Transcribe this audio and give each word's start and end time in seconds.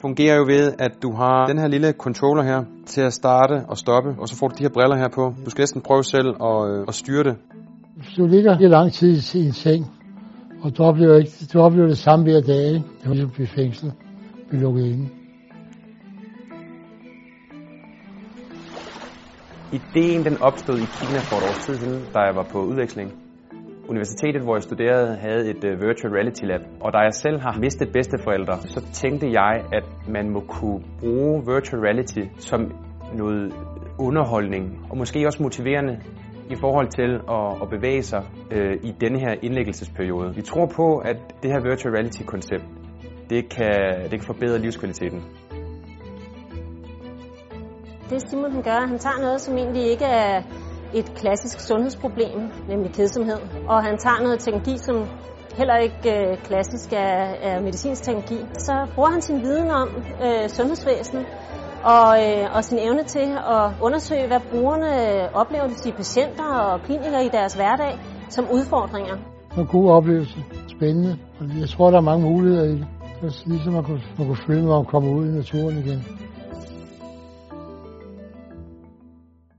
fungerer 0.00 0.36
jo 0.36 0.44
ved, 0.44 0.72
at 0.78 1.02
du 1.02 1.12
har 1.12 1.46
den 1.46 1.58
her 1.58 1.68
lille 1.68 1.92
controller 1.92 2.42
her 2.42 2.64
til 2.86 3.00
at 3.00 3.12
starte 3.12 3.64
og 3.68 3.78
stoppe, 3.78 4.10
og 4.18 4.28
så 4.28 4.36
får 4.36 4.48
du 4.48 4.54
de 4.58 4.62
her 4.62 4.70
briller 4.70 4.96
her 4.96 5.08
på. 5.08 5.34
Du 5.44 5.50
skal 5.50 5.62
næsten 5.62 5.80
prøve 5.80 6.04
selv 6.04 6.28
at, 6.42 6.70
øh, 6.70 6.84
at 6.88 6.94
styre 6.94 7.24
det. 7.24 7.36
Hvis 7.96 8.14
du 8.16 8.26
ligger 8.26 8.58
i 8.60 8.66
lang 8.66 8.92
tid 8.92 9.34
i 9.34 9.46
en 9.46 9.52
seng, 9.52 9.86
og 10.62 10.78
du 10.78 10.82
oplever, 10.82 11.16
ikke, 11.16 11.32
du 11.52 11.60
oplever 11.60 11.88
det 11.88 11.98
samme 11.98 12.24
hver 12.24 12.40
dag, 12.40 12.66
ikke? 12.66 12.84
det 12.98 13.04
er 13.04 13.08
ligesom 13.08 13.30
at 13.30 13.34
blive 13.34 13.46
fængslet, 13.46 13.92
blive 14.48 14.62
lukket 14.62 14.84
inde. 14.86 15.08
Ideen 19.72 20.24
den 20.24 20.42
opstod 20.42 20.78
i 20.78 20.86
Kina 20.96 21.20
for 21.20 21.36
et 21.36 21.42
års 21.42 21.66
tid 21.66 21.74
siden, 21.74 22.02
da 22.14 22.18
jeg 22.18 22.36
var 22.36 22.46
på 22.52 22.58
udveksling. 22.62 23.27
Universitetet, 23.88 24.42
hvor 24.42 24.54
jeg 24.56 24.62
studerede, 24.62 25.16
havde 25.16 25.50
et 25.50 25.64
uh, 25.64 25.80
virtual 25.86 26.12
reality 26.12 26.44
lab, 26.44 26.60
og 26.80 26.92
da 26.92 26.98
jeg 26.98 27.14
selv 27.14 27.40
har 27.40 27.58
mistet 27.60 27.92
bedsteforældre, 27.92 28.56
så 28.62 28.80
tænkte 28.92 29.26
jeg, 29.40 29.64
at 29.72 29.84
man 30.08 30.30
må 30.30 30.40
kunne 30.40 30.80
bruge 31.00 31.54
virtual 31.54 31.80
reality 31.82 32.22
som 32.38 32.60
noget 33.14 33.52
underholdning, 33.98 34.86
og 34.90 34.96
måske 34.98 35.26
også 35.26 35.42
motiverende 35.42 36.00
i 36.50 36.56
forhold 36.60 36.88
til 36.88 37.10
at, 37.36 37.62
at 37.62 37.70
bevæge 37.70 38.02
sig 38.02 38.22
øh, 38.50 38.76
i 38.82 38.94
denne 39.00 39.18
her 39.20 39.34
indlæggelsesperiode. 39.42 40.34
Vi 40.34 40.42
tror 40.42 40.66
på, 40.66 40.98
at 40.98 41.16
det 41.42 41.50
her 41.50 41.60
virtual 41.70 41.94
reality-koncept, 41.94 42.64
det 43.30 43.48
kan, 43.48 44.02
det 44.02 44.10
kan 44.10 44.26
forbedre 44.32 44.58
livskvaliteten. 44.58 45.22
Det 48.10 48.30
Simon 48.30 48.52
han 48.52 48.62
gør, 48.62 48.86
han 48.86 48.98
tager 48.98 49.20
noget, 49.20 49.40
som 49.40 49.58
egentlig 49.58 49.82
ikke 49.82 50.04
er 50.04 50.42
et 50.94 51.14
klassisk 51.14 51.60
sundhedsproblem, 51.60 52.40
nemlig 52.68 52.92
kedsomhed. 52.92 53.40
Og 53.68 53.84
han 53.84 53.98
tager 53.98 54.22
noget 54.22 54.40
teknologi, 54.40 54.78
som 54.78 54.96
heller 55.56 55.76
ikke 55.76 56.04
øh, 56.16 56.38
klassisk 56.38 56.92
er, 56.92 57.20
er 57.48 57.60
medicinsk 57.60 58.02
teknologi. 58.02 58.38
Så 58.58 58.86
bruger 58.94 59.10
han 59.10 59.22
sin 59.22 59.42
viden 59.42 59.70
om 59.70 59.88
øh, 60.24 60.48
sundhedsvæsenet 60.48 61.26
og, 61.84 62.10
øh, 62.24 62.56
og 62.56 62.64
sin 62.64 62.78
evne 62.78 63.04
til 63.04 63.28
at 63.56 63.70
undersøge, 63.82 64.26
hvad 64.26 64.40
brugerne 64.50 64.90
oplever, 65.34 65.66
de 65.84 65.92
patienter 65.92 66.44
og 66.44 66.80
klinikere 66.82 67.24
i 67.24 67.28
deres 67.28 67.54
hverdag, 67.54 67.98
som 68.28 68.44
udfordringer. 68.52 69.16
Det 69.50 69.58
en 69.58 69.66
god 69.66 69.90
oplevelse. 69.90 70.38
Spændende. 70.68 71.18
Og 71.40 71.46
jeg 71.60 71.68
tror, 71.68 71.90
der 71.90 71.98
er 71.98 72.02
mange 72.02 72.22
muligheder 72.30 72.64
i 72.64 72.72
det. 72.72 72.86
Det 73.20 73.28
er 73.28 73.48
ligesom 73.48 73.76
at 73.76 73.84
kunne, 73.84 74.02
at 74.18 74.26
kunne 74.26 74.36
føle, 74.46 74.66
når 74.66 74.76
man 74.76 74.84
kommer 74.84 75.10
ud 75.10 75.26
i 75.26 75.30
naturen 75.30 75.78
igen. 75.78 76.04